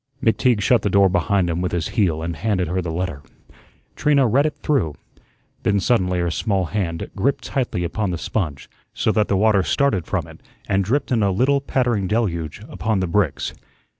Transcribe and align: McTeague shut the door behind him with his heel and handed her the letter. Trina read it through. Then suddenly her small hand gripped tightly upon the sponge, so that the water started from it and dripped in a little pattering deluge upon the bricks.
McTeague 0.23 0.61
shut 0.61 0.81
the 0.81 0.89
door 0.89 1.09
behind 1.09 1.47
him 1.47 1.61
with 1.61 1.73
his 1.73 1.89
heel 1.89 2.23
and 2.23 2.35
handed 2.35 2.67
her 2.67 2.81
the 2.81 2.89
letter. 2.89 3.21
Trina 3.95 4.25
read 4.27 4.47
it 4.47 4.57
through. 4.63 4.95
Then 5.61 5.79
suddenly 5.79 6.17
her 6.17 6.31
small 6.31 6.65
hand 6.65 7.07
gripped 7.15 7.43
tightly 7.43 7.83
upon 7.83 8.09
the 8.09 8.17
sponge, 8.17 8.67
so 8.95 9.11
that 9.11 9.27
the 9.27 9.37
water 9.37 9.61
started 9.61 10.07
from 10.07 10.25
it 10.25 10.41
and 10.67 10.83
dripped 10.83 11.11
in 11.11 11.21
a 11.21 11.29
little 11.29 11.61
pattering 11.61 12.07
deluge 12.07 12.61
upon 12.67 12.99
the 12.99 13.05
bricks. 13.05 13.53